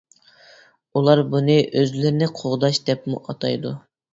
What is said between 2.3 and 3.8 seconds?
قوغداش دەپمۇ ئاتايدۇ.